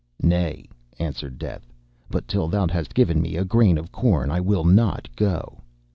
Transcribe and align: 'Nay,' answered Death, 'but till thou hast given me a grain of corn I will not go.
'Nay,' 0.23 0.67
answered 0.97 1.37
Death, 1.37 1.71
'but 2.09 2.27
till 2.27 2.47
thou 2.47 2.65
hast 2.67 2.95
given 2.95 3.21
me 3.21 3.35
a 3.37 3.45
grain 3.45 3.77
of 3.77 3.91
corn 3.91 4.31
I 4.31 4.39
will 4.41 4.63
not 4.65 5.07
go. 5.15 5.61